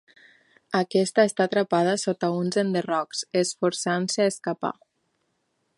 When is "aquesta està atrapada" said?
0.77-1.93